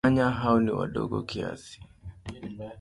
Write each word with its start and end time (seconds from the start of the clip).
Panya 0.05 0.29
hao 0.29 0.59
ni 0.59 0.71
wadogo 0.71 1.21
kiasi. 1.23 1.81